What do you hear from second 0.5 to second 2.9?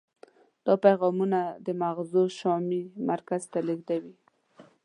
دا پیغامونه د مغزو شامعي